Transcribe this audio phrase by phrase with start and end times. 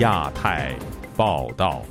[0.00, 0.74] 亚太
[1.14, 1.82] 报道。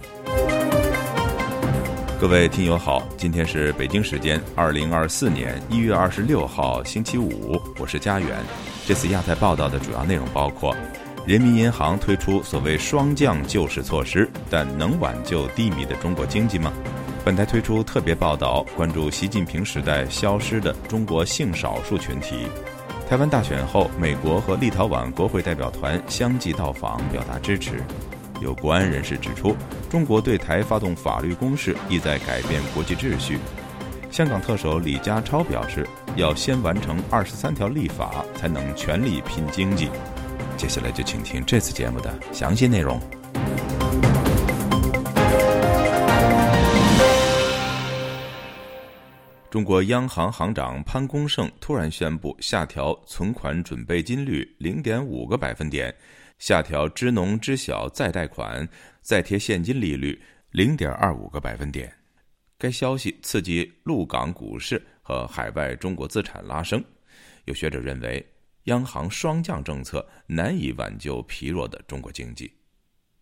[2.20, 8.29] 各位听友好，今天是北京时间二零二四年一月二十六号星期五，我是家园。
[8.87, 10.76] 这次亚太报道的主要内容包括：
[11.24, 16.73] 人民银行推出所谓“双降”救市措施，但能挽救低迷的中国经济吗？
[17.23, 22.48] 本台推出特别报道，关注习近平时代消失的中国性少数群体。
[23.09, 27.81] 台湾大选后，美国和立陶宛国会代表团相继到访，表达支持。
[28.39, 29.55] 有国安人士指出，
[29.89, 33.39] 中国对台发动法律攻势，意在改变国际秩序。
[34.11, 35.87] 香港特首李家超表示，
[36.17, 39.89] 要先完成二十三条立法，才能全力拼经济。
[40.55, 43.01] 接下来就请听这次节目的详细内容。
[49.49, 55.94] 中国央行行长潘功胜突然宣布下调存款准备金率零点五个百分点，
[56.38, 58.68] 下调支农支小再贷款
[59.01, 61.91] 再贴现金利率零点二五个百分点。
[62.60, 66.84] 该消息刺激陆港股市和海外中国资产拉升。
[67.45, 68.23] 有学者认为，
[68.66, 72.54] 央行双降政策难以挽救疲弱的中国经济。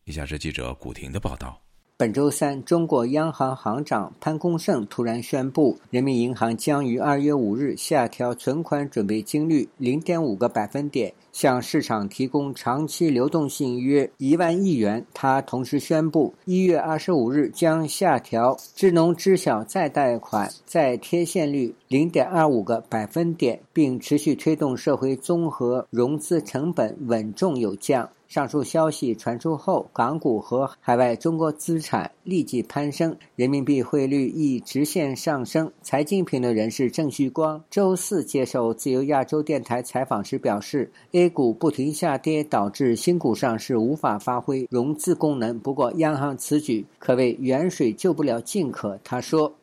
[0.04, 1.67] 以下是记者古婷的报道。
[2.00, 15.04] 本周三，中国央行行长潘功胜突然宣布，人民银行将于二月五日下调存款准备金率零点五个百分点，向市场提供长期流动性约一万亿元。
[15.12, 28.08] 他同时宣布，一月二十五日将下调支农支小再贷款再贴现率零点二五个百分点，并持续推动社会综合融资成本稳中有降。
[28.28, 35.72] 上述消息传出后，港股和海外中国资产立即攀升，人民币汇率亦直线上升。
[35.82, 45.58] 财经评论人士郑旭光周四接受自由亚洲电台采访时表示：“A 股不停下跌，导致新股上市无法发挥融资功能。
[45.60, 49.54] 不过，央行此举可谓远水救不了近渴。”他说。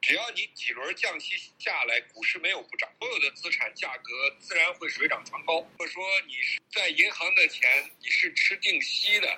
[0.00, 5.60] 只要你几轮降息下来，股市没有不涨，所有的资产价格自然会水涨船高。
[5.78, 7.68] 或者说你是在银行的钱，
[8.00, 9.28] 你是吃定息的，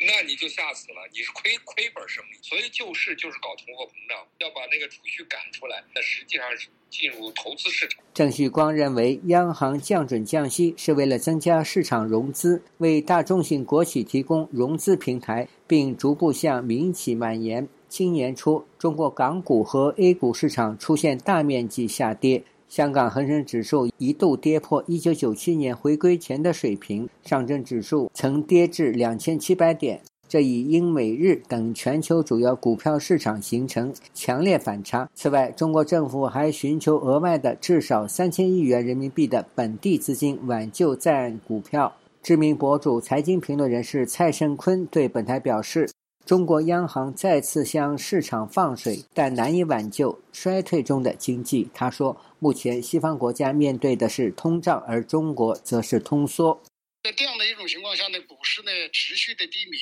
[0.00, 2.38] 那你就吓死了，你是亏亏本生意。
[2.42, 8.02] 所以救市就是搞通货膨胀，要把那个储蓄赶出来，那实际上是进入投资市场。
[8.12, 17.68] 郑旭光认为，央行降准降息是为了增加市场融资，为大众性国企提供融资平台，并逐步向民企蔓延。
[17.88, 35.08] 今年初，中国港股和 A 股市场出现大面积下跌，香港恒生指数一度跌破1997年回归前的水平，上证指数曾跌至2700点，这与英美日等全球主要股票市场形成强烈反差。
[35.14, 41.94] 此外，中国政府还寻求额外的至少3000亿元人民币的本地资金挽救在岸股票。
[42.22, 45.88] 知名博主、财经评论人士蔡胜坤对本台表示。
[46.28, 51.70] 中国央行再次向市场放水，但难以挽救衰退中的经济。
[51.72, 56.62] 他说：“目前西方国家面对的是通胀，而中国则是通缩。
[57.02, 59.78] 在这样的一种情况下呢，股市呢持续的低迷。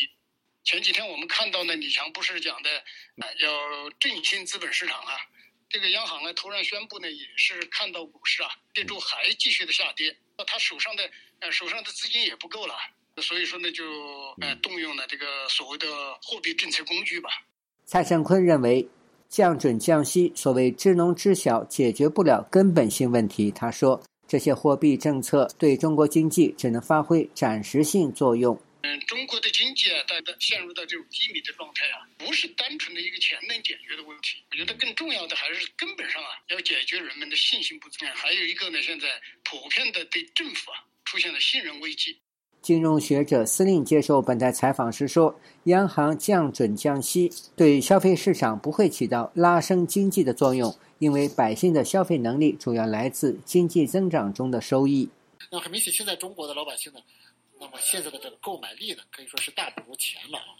[0.63, 2.71] 前几天我们看到呢，李强不是讲的
[3.19, 5.19] 啊，要振兴资本市场啊。
[5.69, 12.77] 这个央行呢突然宣布呢，也是看到股市啊这周还继续的下跌，那他手上的呃手上的资金也不够了。”
[13.23, 13.85] 所以说呢，就
[14.41, 15.87] 呃动用了这个所谓的
[16.23, 17.31] 货币政策工具吧。
[17.85, 18.87] 蔡胜坤认为，
[19.29, 23.51] 降准降息，所谓知农知晓，解决不了根本性问题。
[23.51, 28.61] 他说，这些货币政策对中国经济只能发挥暂时性作用。
[28.83, 34.45] 嗯，中国的经济啊，在陷入到这种低迷的状态啊，不是单纯的一个钱能解决的问题。
[34.51, 38.05] 我觉得更重要的还是根本上啊，要解决人们的信心不足。
[38.15, 39.09] 还有一个呢，现在
[39.43, 42.17] 普遍的对政府啊出现了信任危机。
[42.67, 45.33] 金融学者司令接受本台采访时说
[45.71, 55.09] ：“央行降准降息对消费市场不会起到拉升经济的作用，因为百姓的消费能力主要来自经济增长中的收益。
[55.49, 56.99] 那很明显，现在中国的老百姓呢，
[57.61, 60.51] 那么现在的这个购买力呢，可以说是大不如前了啊。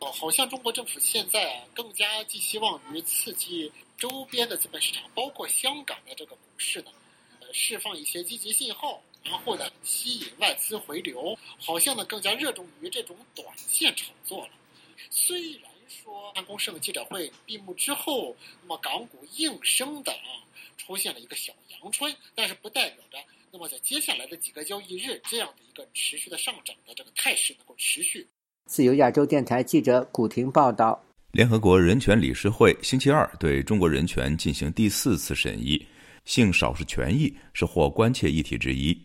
[0.00, 6.90] 呃，好像中国政府现在啊，更加寄希望于刺激周边的资本市场，包括香港的这个股市呢，
[7.40, 14.52] 呃，释放一些积极信号。”然后呢，吸引外资回流，好像呢更加热衷于这种短线炒作了。
[15.10, 20.40] 虽然说安功胜记者会闭幕之后，那么港股应声的啊
[20.76, 23.18] 出现了一个小阳春，但是不代表着
[23.50, 28.26] 那么在接下来的几个交易日这样的一个持续的上涨的这个态势能够持续。
[28.66, 31.02] 自由亚洲电台记者古婷报道。
[31.32, 35.84] 联合国人权理事会星期二对中国人权进行第四次审议，
[36.24, 38.96] 性少数权益是或关切议题之一。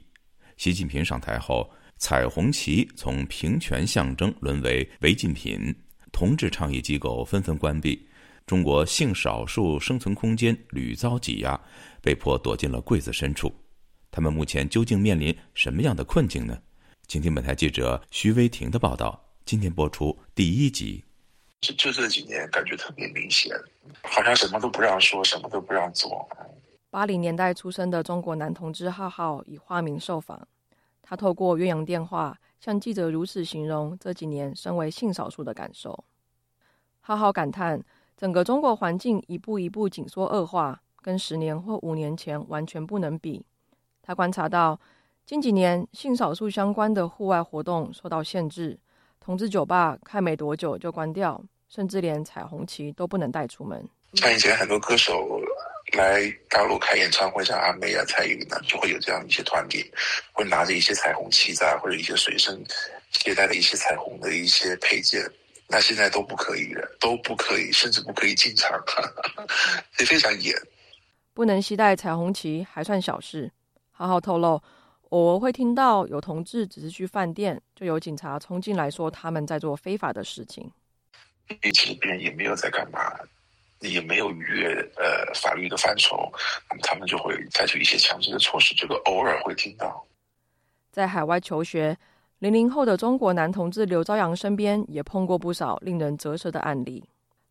[0.57, 5.75] 习近平上台后，彩虹旗从平权象征沦为违禁品，
[6.11, 8.07] 同志倡议机构纷纷关闭，
[8.45, 11.59] 中国性少数生存空间屡遭挤压，
[12.01, 13.53] 被迫躲进了柜子深处。
[14.11, 16.57] 他们目前究竟面临什么样的困境呢？
[17.07, 19.21] 请听本台记者徐威婷的报道。
[19.43, 21.03] 今天播出第一集。
[21.61, 23.51] 就就这几年感觉特别明显，
[24.03, 26.27] 好像什么都不让说，什么都不让做。
[26.95, 30.47] 八零年代出生的中国男同志浩浩以化名受访，
[31.01, 36.05] 他透过岳阳电话向记者如此形容这几年身为性少数的感受。
[37.01, 37.83] 浩浩感叹，
[38.15, 43.45] 整个中国环境一步一步紧缩恶化，跟十年或五年前完全不能比。
[44.01, 44.79] 他观察到，
[45.25, 48.79] 近几年性少数相关的户外活动受到限制。
[49.19, 53.85] 同志酒吧开没多久就关掉，甚至连彩虹旗都不能带出门。
[54.13, 55.13] 像以前很多歌手
[55.93, 59.89] 来大陆开演唱会，像阿妹啊、蔡依林啊，就会有这样一些团体，
[60.33, 62.61] 会拿着一些彩虹旗子啊，或者一些随身
[63.11, 65.21] 携带的一些彩虹的一些配件。
[65.67, 68.71] 那现在都不可以了，都不可以，甚至不可以进场，
[69.97, 70.55] 也非常严。
[71.33, 73.51] 不能携带彩虹旗还算小事，
[73.91, 74.61] 好好透露。
[75.09, 80.69] 偶尔会听到有同志只是去饭店，就有警察冲进来说他们在做非法的事情。
[81.73, 82.99] 其实别人也没有在干嘛，
[83.79, 86.31] 也没有逾越呃法律的范畴，
[86.81, 88.73] 他们就会采取一些强制的措施。
[88.75, 90.05] 这个偶尔会听到。
[90.91, 91.97] 在海外求学，
[92.39, 97.03] 零零后的中国男同志刘朝阳身边也碰过不少令人啧舌的案例。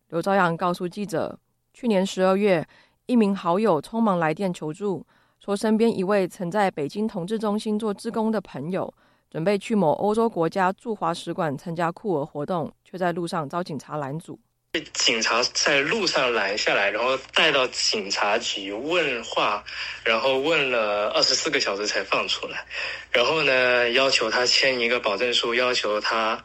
[0.08, 1.38] 刘朝阳告诉记者，
[1.72, 2.66] 去年十二月，
[3.06, 5.06] 一名好友匆忙来电求助。
[5.40, 8.92] 说身边一位曾在北京同志中心做志工的朋友，
[9.30, 14.38] 准备去某欧洲国家驻华使馆参加酷儿活动，却在路上遭警察拦阻。
[14.74, 19.62] 被警察在路上拦下来，然后带到警察局问话，
[20.02, 22.66] 然后问了二十四个小时才放出来。
[23.12, 26.44] 然后呢，要求他签一个保证书，要求他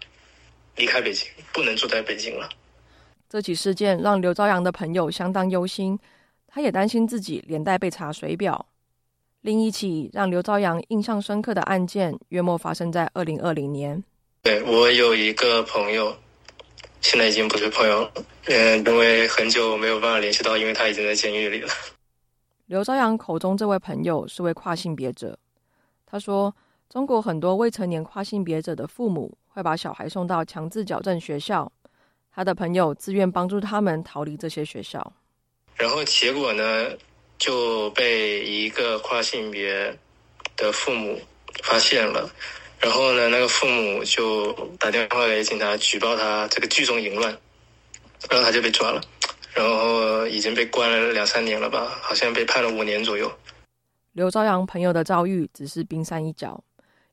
[0.76, 2.48] 离开北京，不能住在北京了。
[3.28, 5.98] 这起事件让刘朝阳的朋友相当忧心，
[6.48, 8.64] 他也担心自己连带被查水表。
[9.42, 14.04] 另一起让刘朝阳印象深刻的案件，约莫发生在二零二零年。
[14.44, 16.16] 对我有一个朋友，
[17.01, 18.12] 现在已经不是朋友了，
[18.46, 21.69] 嗯，因为很久没有办法联系到，因为他已经在监狱里了。
[22.68, 25.38] 刘朝阳口中这位朋友是位跨性别者，
[26.06, 26.56] 他说，
[26.90, 31.72] 中国很多未成年跨性别者的父母会把小孩送到强制矫正学校，
[32.34, 35.13] 他的朋友自愿帮助他们逃离这些学校，
[35.75, 36.63] 然后结果呢？
[37.40, 39.98] 就被一个跨性别
[40.57, 41.18] 的父母
[41.63, 42.30] 发现了，
[42.81, 47.30] 然后呢，那个父母就打电话给警察举报他这个聚众淫乱，
[48.30, 49.02] 然后他就被抓了，
[49.54, 53.30] 然后已经被关了两三年了吧，好像被判了五年左右。
[54.14, 56.62] 刘朝阳朋友的遭遇只是冰山一角。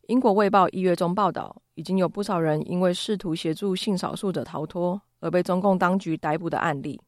[0.06, 7.00] 英国卫报一月中报道，已经有不少人因为试图协助性少数者逃脱而被中共当局逮捕的案例。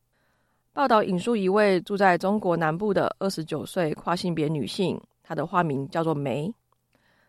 [0.73, 6.53] 报道引述一位住在中国南部的二十九岁跨性别女性，她的化名叫做梅。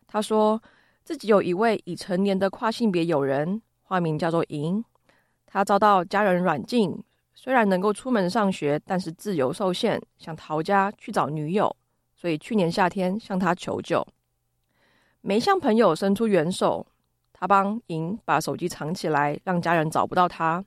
[0.07, 0.61] 她说
[1.03, 4.83] 自己有一位已成年的跨性别友人，化名叫做莹。
[5.45, 7.03] 他遭到家人软禁，
[7.33, 11.75] 虽然能够出门上学，但是自由受限，想逃家去找女友，
[12.15, 14.05] 所以去年夏天向他求救。
[15.21, 16.85] 梅向朋友伸出援手，
[17.33, 20.63] 他帮莹把手机藏起来，让家人找不到他。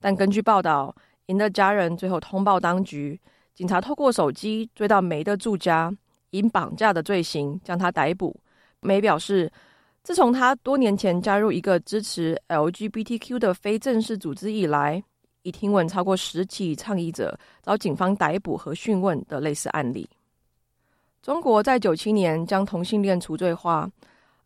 [0.00, 0.94] 但根据报道。
[1.26, 3.18] 莹的家人最后通报当局，
[3.54, 5.96] 警察透过手机追到梅的住家，
[6.30, 8.36] 以绑架的罪行将他逮捕。
[8.82, 9.50] 梅表示，
[10.02, 15.02] 自从他多年前加入一个支持 LGBTQ 的非正式组织以来，
[15.42, 20.08] 已听闻超过十起倡议者遭警方逮捕和讯问的类似案例。
[21.22, 23.88] 中国在九七年将同性恋除罪化，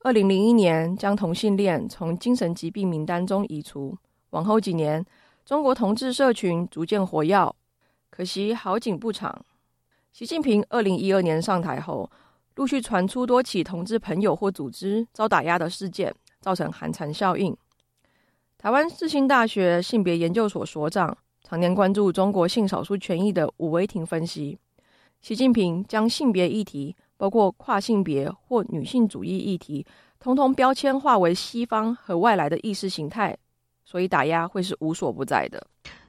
[0.01, 3.97] 二零零一年将同性恋从精神疾病名单中移除，
[4.31, 5.05] 往后几年。
[5.47, 7.55] 中国同志社群逐渐活跃，
[8.11, 9.43] 可惜好景不长。
[10.13, 12.11] 习近平二零一二年上台后，
[12.57, 17.55] 陆续传出多起同志朋友或组织遭打压的事件，造成寒蝉效应。
[18.57, 24.59] 台湾世新大学性别研究所所长、常年关注中国性少数权益的伍维婷分析：
[25.21, 29.87] 习近平将性别议题，包括跨性别或女性主义议题，
[30.19, 33.37] 通通标签化为西方和外来的意识形态。
[33.85, 35.65] 所以打压会是无所不在的。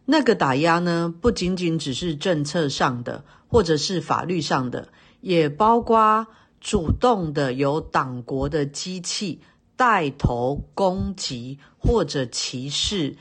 [0.06, 4.88] 那个打压呢，不仅仅只是政策上的，或者是法律上的，
[5.22, 6.26] 也包括
[6.60, 9.42] 主动的由党国的机器
[9.76, 13.16] 带头攻击或者歧视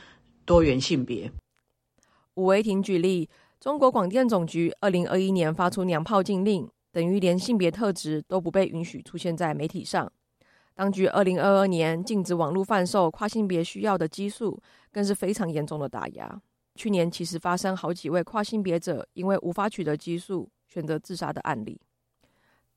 [0.44, 1.30] 多元性别。
[2.34, 3.28] 伍维婷举例，
[3.60, 10.10] 中国广电总局二零二一年发出娘炮禁令，等于连性别特质都不被允许出现在媒体上。
[10.74, 14.62] 当局二零二二年禁止网络贩售跨性别需要的激素，
[14.92, 16.42] 更是非常严重的打压。
[16.74, 21.80] 去年其实发生好几位跨性别者因为无法取得激素，选择自杀的案例。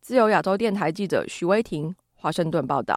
[0.01, 2.95] 自由亚洲电台记者徐威婷，华盛顿报道。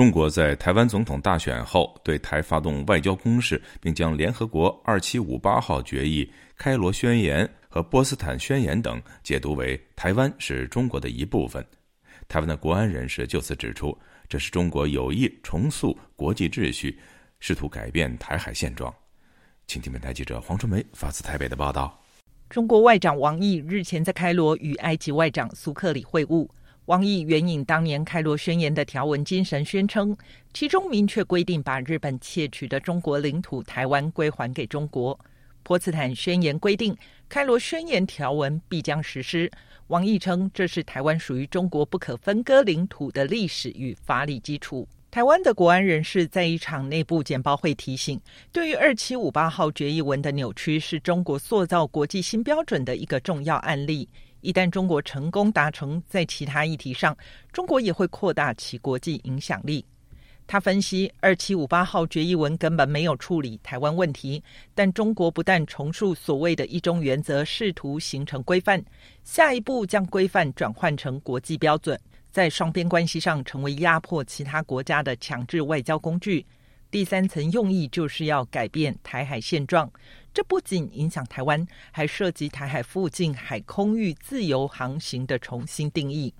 [0.00, 6.26] 中国在台湾总统大选后对台发动外交攻势，并将联合国二七五八号决议、
[6.56, 11.62] 开罗宣言和波斯坦宣言等解读为台湾是中国的一部分。
[12.28, 13.94] 台湾的国安人士就此指出，
[14.26, 16.98] 这是中国有意重塑国际秩序，
[17.38, 18.90] 试图改变台海现状。
[19.66, 22.02] 请听本台记者黄春梅发自台北的报道：
[22.48, 26.48] 中国外长王毅日前在开罗与埃及外长苏克里会晤。
[26.90, 30.16] 王毅援引当年开罗宣言的条文精神，宣称
[30.52, 35.16] 其中明确规定把日本窃取的中国领土台湾归还给中国。
[35.62, 36.96] 波茨坦宣言规定，
[37.28, 39.48] 开罗宣言条文必将实施。
[39.86, 44.88] 王毅称，这是台湾属于中国不可分割领土的历史与法理基础。
[45.12, 48.20] 台湾的国安人士在一场内部简报会提醒，
[48.50, 54.08] 对于二七五八号决议文的扭曲，是中国塑造国际新标准的一个重要案例。
[54.40, 57.16] 一旦中国成功达成，在其他议题上，
[57.52, 59.84] 中国也会扩大其国际影响力。
[60.46, 64.42] 他分析，二七五八号决议文根本没有处理台湾问题，
[64.74, 68.84] 但中国不但重述所谓的一中原则，试图形成规范，
[69.22, 71.96] 下一步将规范转换成国际标准，
[72.32, 76.44] 在双边关系上成为压迫其他国家的强制外交工具。
[76.90, 79.88] 第三层用意就是要改变台海现状。
[80.32, 86.32] 这不仅影响台湾，还涉及台海附近海空域自由航行的重新定义。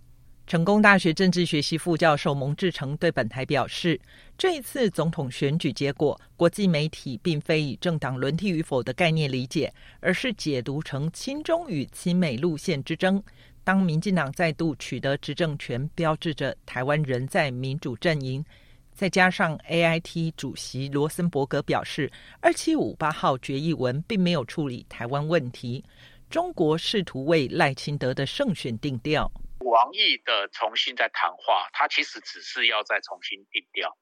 [0.46, 4.00] 成功大学政治学系副教授蒙志成对本台表示，
[4.36, 13.22] 这一次总统选举结果，国际媒体并非以政党轮替与否的概念理解，而是解读成亲中与亲美路线之争。
[13.62, 18.44] 当民进党再度取得执政权，标志着台湾仍在民主阵营。
[19.00, 25.82] 再加上 A I T 主席罗森伯格表示，二七五八号决议文并没有处理台湾问题，
[26.28, 29.32] 中国试图为赖清德的胜选定调。
[29.60, 33.96] 王毅的重新在谈话，他其实只是要再重新定调。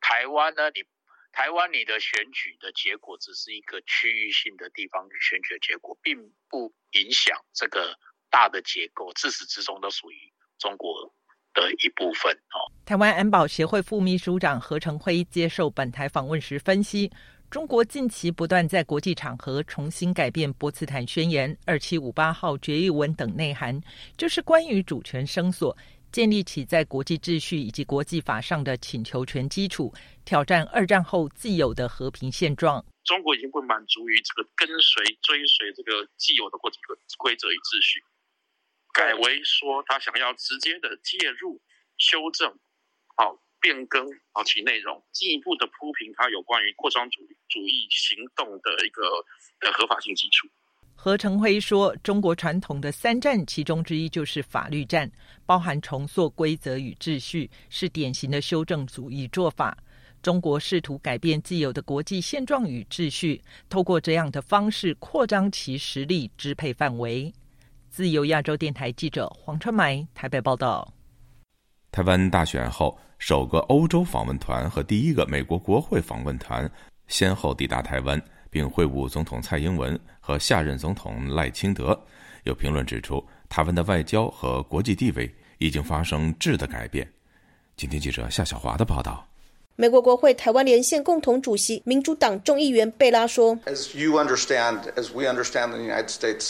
[0.00, 0.82] 台湾呢，你
[1.30, 7.96] 台湾你的选举的结果只是一个区域性的地方选举的结果，并不影响这个
[8.28, 10.16] 大的结构，自始至终都属于
[10.58, 11.14] 中国。
[11.54, 12.58] 的一部分哦。
[12.84, 17.10] 台湾安保协会副秘书长何成辉接受本台访问时分析，
[17.50, 23.80] 中国近期不断在国际场合重新改变波茨坦宣言、二七五八号决议文等内涵，
[24.16, 25.76] 就是关于主权声索，
[26.10, 29.92] 建立起在国际秩序以及国际法上的请求权基础，
[30.24, 32.84] 挑战二战后既有的和平现状。
[33.04, 36.78] 中国已经不满足于这个跟随、追随这个既有的国际
[37.18, 38.00] 规则与秩序。
[38.92, 41.60] 改为说，他想要直接的介入、
[41.96, 42.58] 修正、
[43.16, 49.02] 好变更好其内容，进一步的铺平他有关于扩张主主义行动的一个
[49.60, 50.48] 的合法性基础。
[50.94, 55.10] 何成辉说，中国传统的三战其中之一就是法律战，
[55.46, 59.76] 包含重塑规则与秩序，是典型的修正主义做法。
[60.22, 67.32] 中国试图改变既有的国际现状与秩序，透过这样的方式扩张其实力支配范围。
[67.90, 70.94] 自由亚洲电台记者黄春梅台北报道：
[71.90, 76.70] 台湾大选后，首个欧洲访问团和第一个美国国会访问团
[77.08, 82.00] 先后抵达台湾，并会晤总统蔡英文和下任总统赖清德。
[82.44, 85.28] 有评论指出，台湾的外交和国际地位
[85.58, 87.12] 已经发生质的改变。
[87.76, 89.29] 今天记者夏小华的报道。
[89.76, 93.58] 美国国会台湾连线共同主席、民主党众议员贝拉说：“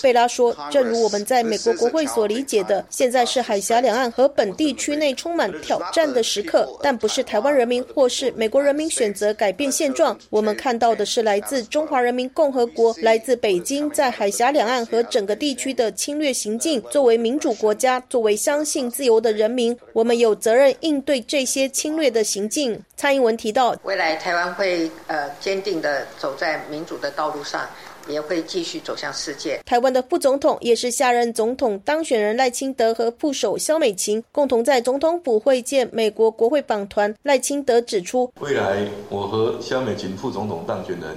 [0.03, 10.19] 贝拉说，正如我们在美国国会所理解的，现在是海峡两岸和本地区内充满挑战的时刻，但不是台湾人民或是美国人民选择改变现状。
[10.29, 16.83] 我们看到的是来自中华人民共和国、来自北京在海峡两岸和整个地区的侵略行径。
[16.91, 27.67] 作为民主国家，作为相信自由的人民，我们有责任应对这些侵略的行径。”蔡英文提到，未来台湾会呃坚定的走在民主的道路上，
[28.09, 29.61] 也会继续走向世界。
[29.65, 37.15] 台湾的副总统也是下任总统当选人赖清德和副手肖美琴共同在总统府会见美国国会访团。
[37.23, 41.17] 赖清德指出，未来我和肖美琴副总统当选人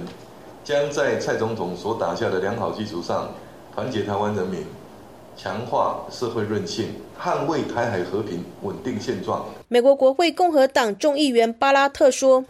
[0.62, 3.32] 将在蔡总统所打下的良好基础上，
[3.74, 4.64] 团结台湾人民，
[5.36, 9.44] 强化社会韧性，捍卫台海和平稳定现状。
[9.68, 12.44] 美国国会共和党众议员巴拉特说。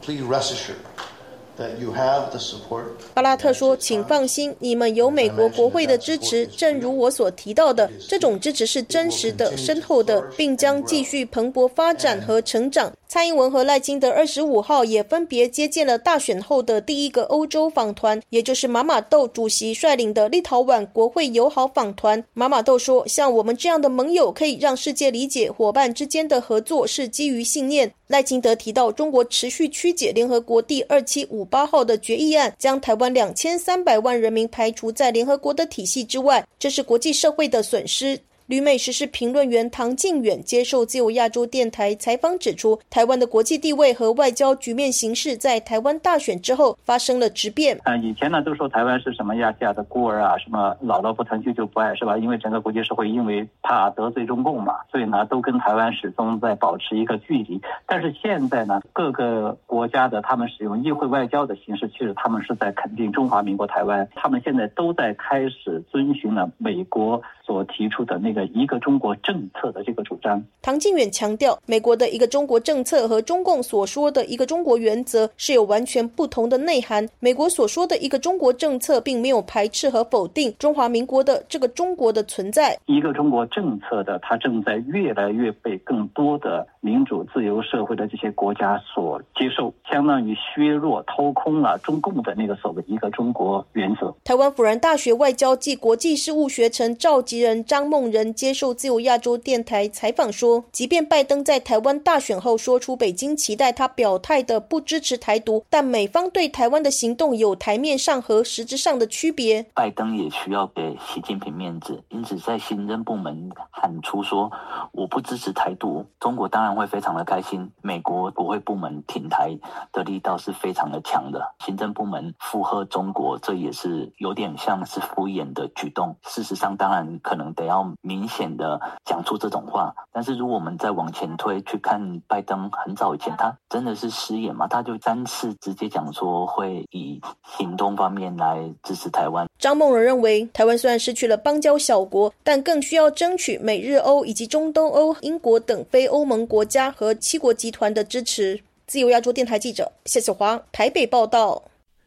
[3.15, 6.45] 巴拉特说：“请放心，你们有美国国会的支持。
[6.49, 22.25] 正如我所提到的，这种支持是真实的、深厚的，并将继续蓬勃发展和成长。”蔡英文和赖清德二十五号也分别接见了大选后的第一个欧洲访团，也就是马马豆主席率领的立陶宛国会友好访团。
[22.33, 38.19] 马马豆说：“像我们这样的盟友，可以让世界理解伙伴之间的合作是基于信念。”赖清德提到，中国持续曲解联合国第二七五八号的决议案，将台湾两千三百万人民排除在联合国的体系之外，这是国际社会的损失。
[38.47, 47.81] 旅美时事评论员唐靖远接受自由亚洲电台采访指出，台湾的国际地位和外交局面形势在台湾大选之后发生了质变。
[47.85, 52.19] 嗯，以前呢都说台湾是什么亚细亚的孤儿啊，什么姥姥不疼舅舅不爱是吧？
[52.19, 57.59] 因为整个国际社会因为怕得罪中共嘛，所以呢都跟台湾始终在保持一个距离。
[57.87, 68.34] 但是现在呢，各个国家的他们使用议会外交的形式，其实他们是在肯定中华民国台湾，他们现在都在开始遵循了美国所提出的那。
[68.35, 77.09] 的一个中国政策的这个主张，唐靖远强调，美国的一个中国政策和中共所说的一个中国原则是有完全不同的内涵。
[77.21, 82.77] 美国所说的一个中国政策，并没有排斥和否定中华民国的这个中国的存在。
[82.87, 94.13] 一个中国政策的，它正在越来越被更多的民主自由社会的这些国家所接受，相当于削弱、掏空了中共的那个所谓一个中国原则。
[94.25, 98.24] 台湾辅仁大学外交暨国际事务学程召集人张梦仁。
[98.33, 109.67] 接受自由亚洲电台采访说，即便拜登在台湾大选后说出北京期待他表态的不支持台独，但美方对台湾的行动有台面上和实质上的区别。
[109.75, 114.51] 拜登也需要给习近平面子，因此在行政部门喊出说
[114.93, 117.71] 我不支持台独，中国当然会非常的开心。
[117.83, 119.59] 美国国会部门挺台
[119.93, 126.17] 的力道是非常的强的，行政部门附和中国，这也是有点像是敷衍的举动。
[126.23, 127.85] 事实上，当然可能得要。
[128.15, 134.69] 明显的讲出这种话，但是如果我们再往前推去看，拜登很早以前，他真的是失言嘛？
[134.69, 139.45] 他就三次直接讲说会以行动方面来支持台湾。
[139.59, 148.61] 张梦仁认为，台湾虽然失去了邦交小国，但更需要争取美日欧以及中东欧、英国等非欧盟国家和七国集团的支持。
[148.87, 151.63] 自由亚洲电台记者谢小华台北报道。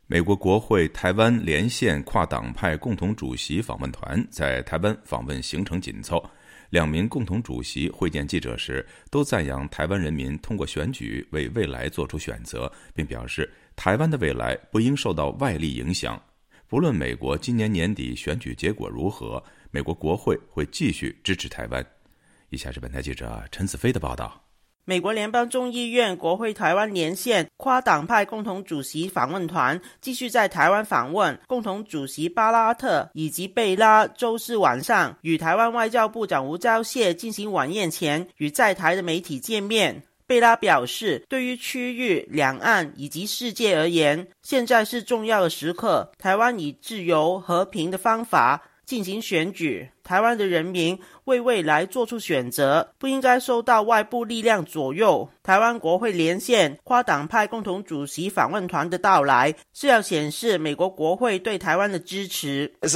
[0.10, 6.24] 美国国会台湾连线跨党派共同主席访问团在台湾访问行程紧凑，
[6.70, 16.18] 两名共同主席会见记者时都赞扬台湾人民通过选举为未来做出选择，并表示台湾的未来不应受到外力影响。
[16.70, 21.86] 不论美国今年年底选举结果如何，美国国会会继续支持台湾。
[22.50, 24.47] 以下是本台记者陈子飞的报道。
[24.90, 31.38] 美国联邦众议院国会台湾连线跨党派共同主席访问团继续在台湾访问。
[31.46, 40.04] 共同主席巴拉特以及贝拉周四晚上与台湾外交部长吴钊燮进行晚宴前与在台的媒体见面。
[40.26, 46.14] 贝拉表示，对于区域、两岸以及世界而言，现在是重要的时刻。
[46.18, 48.64] 台湾以自由和平的方法。
[48.88, 55.30] 进行选举，台湾的人民为未来做出选择，不应该受到外部力量左右。
[55.44, 62.74] 台湾国会连线跨党派共同主席访问团的到来，是要显示美国国会对台湾的支持。
[62.80, 62.88] 台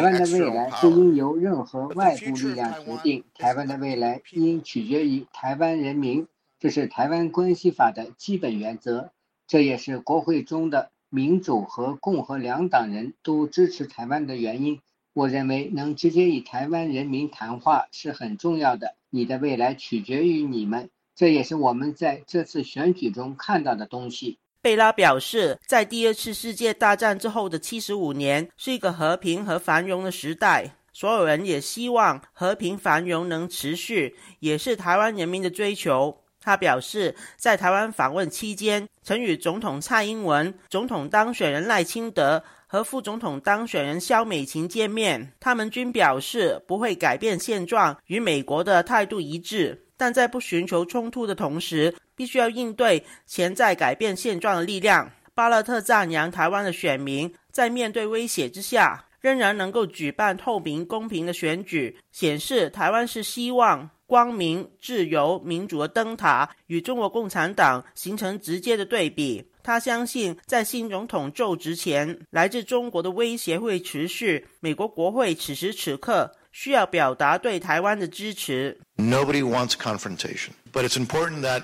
[0.00, 6.26] 湾的未来不应由任何外部力量决定，台湾的未来应取决于台湾人民，
[6.58, 9.10] 这是台湾关系法的基本原则，
[9.46, 10.90] 这也是国会中的。
[11.14, 14.80] 民主和共和两党人都支持台湾的原因，
[15.12, 18.94] 我认为能直接与台湾人民谈话是很重要的。
[19.10, 24.38] 你的未来取决于你们，这也是我们在这次选举中看到的东西。
[24.62, 36.21] 贝拉表示，在第二次世界大战之后的七十五年是一个和平和繁荣的时代，所有人也希望和平繁荣能持续，也是台湾人民的追求。
[36.42, 45.32] 他表示，在台湾访问期间，曾与总统蔡英文、总统当选人赖清德和副总统当选人萧美琴见面。
[45.38, 55.12] 他们均表示不会改变现状，与美国的态度一致，但在不寻求冲突的同时，必须要应对潜在改变现状的力量。
[55.34, 63.88] 巴勒特赞扬台湾的选民在面对威胁之下，仍然能够举办透明公平的选举，显示台湾是希望。
[64.04, 69.42] 光明、自由、民主的灯塔与中国共产党形成直接的对比。
[69.62, 74.46] 他相信，在新总统就职前，来自中国的威胁会持续。
[74.60, 78.78] 美国国会此时此刻需要表达对台湾的支持。
[78.98, 81.62] Nobody wants confrontation, but it's important that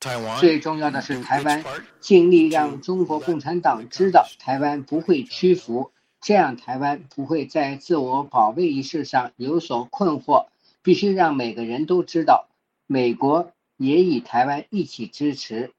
[0.00, 0.40] Taiwan.
[0.40, 1.62] 最重要的是，台湾
[2.00, 5.92] 尽力让中国共产党知道，台湾不会屈服，
[6.26, 10.46] 这样台湾不会在自我保卫一事上有所困惑。
[10.82, 12.48] 必须让每个人都知道，
[12.88, 15.72] 美国也与台湾一起支持。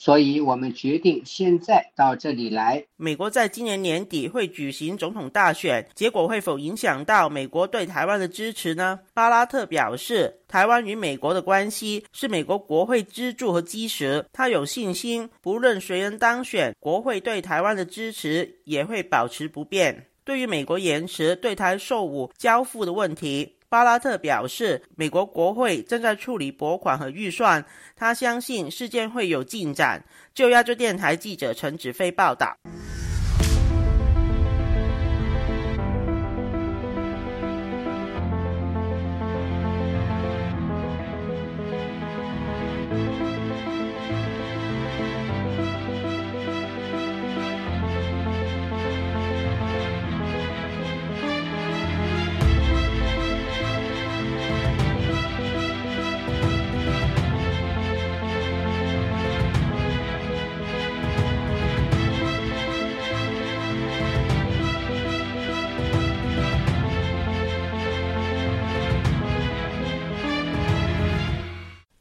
[0.00, 2.82] 所以我们决定现在到这里来。
[2.96, 9.00] 美国在今年年底会举行总统大选，结果会否影响到美国对台湾的支持呢？
[9.12, 20.06] 巴拉特表示，台湾与美国的关系是美国国会支柱和基石，他有信心，不论谁人当选，国会对台湾的支持也会保持不变。
[20.24, 23.56] 对于美国延迟对台售武交付的问题。
[23.70, 30.04] 巴拉特表示，美国国会正在处理拨款和预算，他相信事件会有进展。
[30.34, 32.58] 就亚洲电台记者陈子飞报道。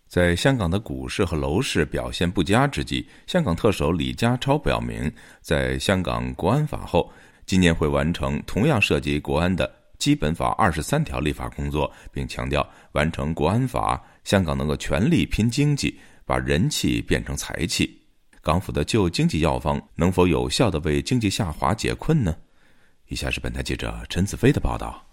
[0.10, 7.14] 在香港的股市和楼市表现不佳之际，香港特首李家超表明，在香港国安法后，
[7.46, 9.68] 今年会完成同样涉及国安的
[10.00, 18.02] 《基本法》二十三条立法工作，并强调，完成国安法，香港能够全力拼经济，把人气变成财气。
[18.42, 22.36] 港府的旧经济药方能否有效的为经济下滑解困呢？
[23.10, 25.09] 以下是本台记者陈子飞的报道。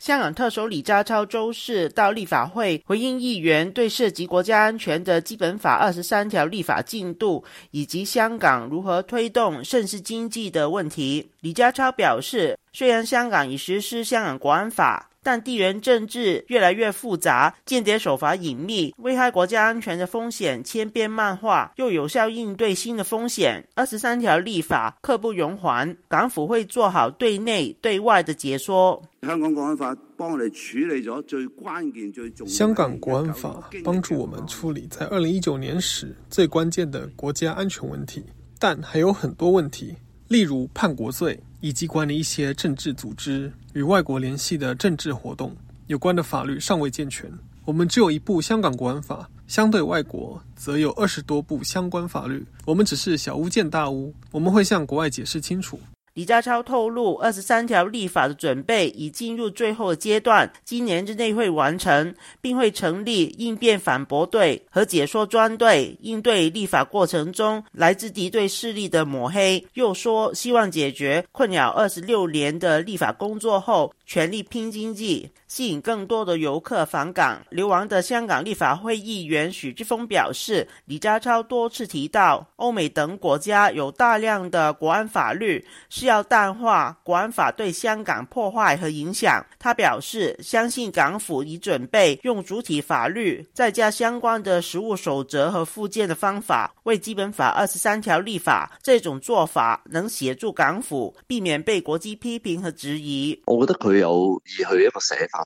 [0.00, 11.30] 香港特首李家超周四到立法会回应议员对涉及国家安全的基本法二十三条立法进度以及香港如何推动盛世经济的问题。
[11.40, 15.09] 李家超表示，虽然香港已实施香港国安法。
[15.22, 23.66] 但地缘政治越来越复杂，间谍手法隐秘，危害国家安全的风险千变万化，又有效应对新的风险。
[23.74, 29.02] 二十三条立法刻不容缓，港府会做好对内对外的解说。
[29.22, 32.46] 香港国安法帮我哋处理咗最关键、最重。
[32.46, 38.24] 香港国安法帮助我们处理在二零一九年时最关键的国家安全问题，
[38.58, 39.94] 但还有很多问题，
[40.28, 41.38] 例如叛国罪。
[41.60, 45.54] 以及管理一些政治组织与外国联系的政治活动
[45.86, 47.30] 有关的法律尚未健全。
[47.64, 52.44] 我们只有一部香港国安法，相对外国则有二十多部相关法律。
[52.64, 55.78] 我们只是小巫见大巫，我们会向国外解释清楚。
[56.14, 69.64] 李家超透露，二十三条立法的准备已进入最后的阶段，今年之内会完成，并会成立应变反驳队和解说专队，应对立法过程中来自敌对势力的抹黑。
[69.74, 75.30] 又说，希望解决困扰二十六年的立法工作后，全力拼经济。
[75.50, 77.42] 吸引更多的游客返港。
[77.50, 89.44] 流亡的香港立法会议员许志峰表示，李家超多次提到，欧美等国家有大量的国安法律，是要淡化国安法对香港破坏和影响。
[89.58, 98.78] 他表示，相信港府已准备用主体法律再加相关的实务守则和附件的方法，为基本法二十三条立法。
[98.80, 103.36] 这种做法能协助港府避免被国际批评和质疑。
[103.46, 105.39] 我觉得佢有意去一个写法。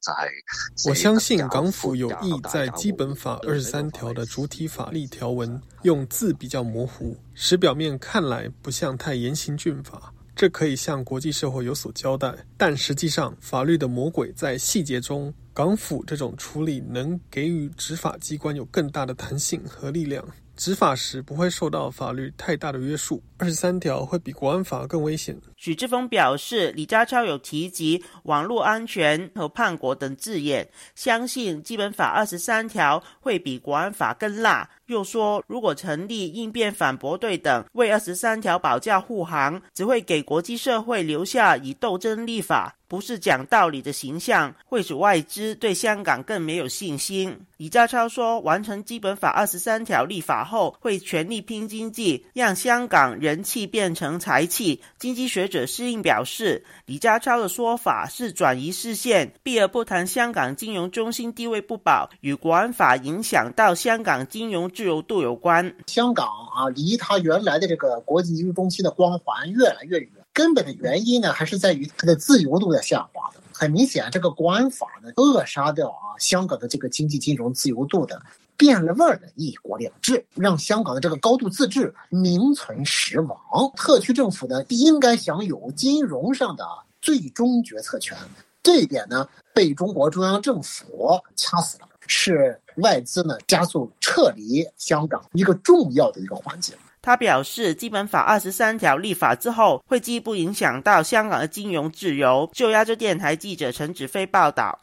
[0.88, 12.34] 我相信港府有意在基本法二十三条的主体法律条文用字比较模糊，使表面看来不像太严刑峻法，这可以向国际社会有所交代。
[12.56, 20.26] 但实际上，法律的魔鬼在细节中，港府这种处理能给予执法机关有更大的弹性和力量。
[20.56, 25.36] 执法时不会受到法律太大的约束，二十三条会比国安法更危险。
[25.64, 34.68] 许志峰表示，李家超有提及网络安全和叛国等字眼，相信基本法二十三条会比国安法更辣。
[34.88, 42.76] 又说，如果成立应变反驳队等为二十三条保驾护航，只会给国际社会留下以斗争立法。
[42.86, 47.36] 不是讲道理的形象，会使外资对香港更没有信心。
[47.56, 54.80] 李家超说，完成基本法二十三条立法后，会全力拼经济，让香港人气变成财气。
[54.98, 65.72] 经济学者适应表示，李家超的说法是转移视线，避而不谈香港金融中心地位不保与国安法影响到香港金融自由度有关。
[65.86, 73.40] 香港啊，离它原来的这个国际金融中心的光环越来越远，根本的原因呢，还是在于它的自由度在下滑的。
[73.52, 78.20] 很明显，这个国安法呢，扼杀掉啊香港的这个经济金融自由度的。
[78.56, 83.38] 变了味儿的一国两制，让香港的这个高度自治名存实亡。
[83.76, 86.64] 特区政府呢，应该享有金融上的
[87.00, 88.16] 最终决策权，
[88.62, 96.72] 这一点呢，被中国中央政府掐死了，是外资呢加速撤离香港一个重要的一个环节。
[97.02, 102.48] 他表示，基本法二十三条立法之后，会进一步影响到香港的金融自由。
[102.54, 104.78] 就亚洲电台记者陈子飞报道。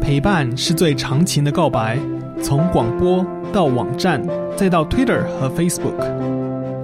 [0.00, 1.98] 陪伴是最长情的告白，
[2.44, 4.22] 从广播到网站，
[4.54, 5.94] 再到 Twitter 和 Facebook。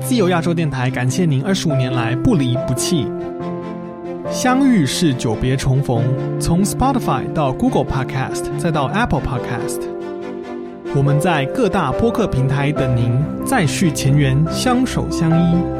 [0.00, 3.06] 自由亚洲电台感谢您二十五年来不离不弃。
[4.30, 6.02] 相遇是久别重逢，
[6.40, 9.82] 从 Spotify 到 Google Podcast，再到 Apple Podcast，
[10.96, 13.12] 我们在各大播客平台等您，
[13.44, 15.79] 再续前缘，相守相依。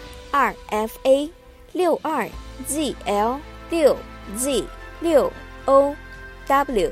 [0.31, 1.29] 二 f a
[1.73, 2.27] 六二
[2.65, 3.37] z l
[3.69, 3.97] 六
[4.37, 4.63] z
[5.01, 5.31] 六
[5.65, 5.95] o
[6.47, 6.91] w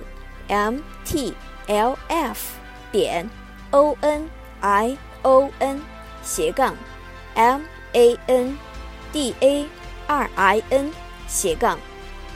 [0.50, 1.34] m t
[1.68, 2.56] l f
[2.92, 3.30] 点
[3.72, 5.82] o n i o n
[6.22, 6.76] 斜杠
[7.36, 7.62] m
[7.94, 8.58] a n
[9.14, 9.66] d a
[10.08, 10.92] r i n
[11.28, 11.80] 斜杠，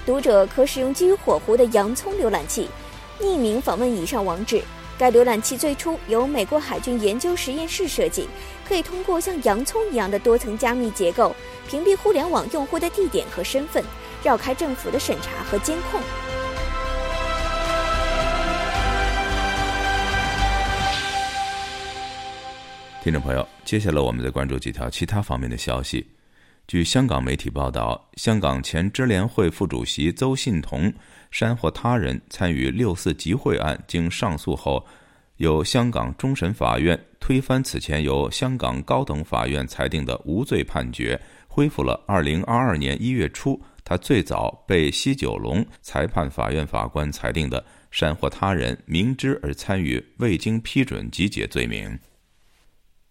[0.05, 2.69] 读者可使用基于火狐的洋葱浏览器，
[3.19, 4.61] 匿名访问以上网址。
[4.95, 8.29] 该浏览器最初由美国海军研究实验室设计，
[8.67, 11.35] 可以通过像洋葱一样的多层加密结构，
[11.67, 13.83] 屏蔽互联网用户的地点和身份，
[14.23, 16.01] 绕开政府的审查和监控。
[23.03, 26.07] 听众朋友，接下来我们再关注几条其他方面的消息。
[26.65, 30.93] 据香港媒体报道，香港前支联会副主席邹信同。
[31.29, 34.85] 山或他人参与六四集会案，经上诉后，
[35.37, 51.99] 由香港终审法院推翻此前由香港高等法院裁定的无罪判决，恢复了二零二二年一月初他最早被西九龙裁判法院法官裁定的煽惑他人明知而参与未经批准集结罪名。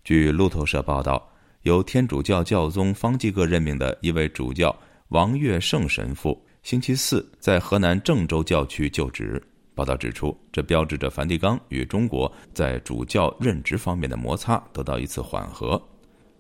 [0.05, 1.31] 据路透社报道，
[1.63, 4.75] 由天主教教宗方济各任命的一位主教
[5.09, 6.45] 王月胜神父。
[6.63, 9.43] 星期四在河南郑州教区就职。
[9.75, 15.81] 报道指出，这标志着梵蒂冈与中国在主教任职方面的摩擦得到一次缓和。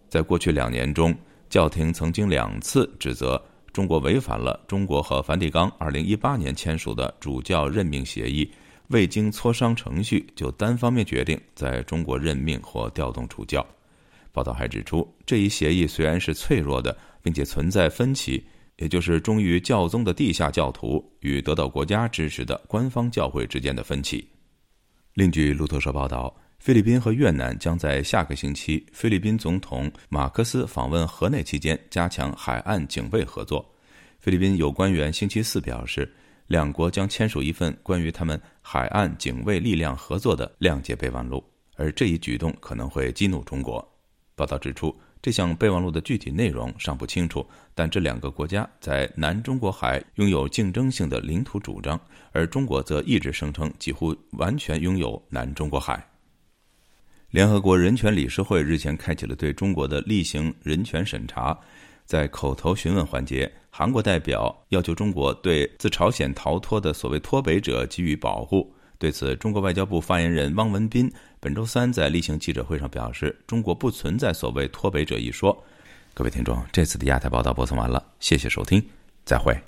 [0.08, 1.14] 在过去两年中，
[1.48, 3.42] 教廷曾经两次指责
[3.72, 8.50] 中国违反了中国和梵蒂冈2018年签署的主教任命协议，
[8.88, 13.66] 未经磋商程序就单方面决定在中国任命或调动主教。
[14.30, 18.44] 报道还指出，这一协议虽然是脆弱的，并且存在分歧。
[18.82, 24.26] 也就是忠于教宗的地下教徒与得到国家支持的官方教会之间的分歧。
[25.14, 33.64] 另据路透社报道，菲律宾和越南将在下个星期菲律宾总统马克思访问河内期间加强海岸警卫合作。
[34.18, 36.12] 菲律宾有官员星期四表示，
[36.48, 41.40] 两国将签署一份关于他们海岸警卫力量合作的谅解备忘录，
[41.76, 43.80] 而这一举动可能会激怒中国。
[44.34, 44.92] 报道指出。
[45.22, 51.98] 这项备忘录的具体内容尚不清楚，但这两个国家在南中国海拥有竞争性的领土主张，
[52.32, 56.04] 而中国则一直声称几乎完全拥有南中国海。
[57.30, 61.56] 联合国人权理事会日前开启了对中国的例行人权审查，
[62.04, 68.74] 在口头询问环节，韩国代表要求中国对自朝鲜逃脱的所谓脱北者给予保护。
[68.98, 71.10] 对此，中国外交部发言人汪文斌
[71.44, 75.64] 本周三在例行记者会上表示：“中国不存在所谓脱北者一说。”
[76.14, 78.80] 各位听众，这次的亚太报道播送完了，谢谢收听，
[79.24, 79.60] 再会。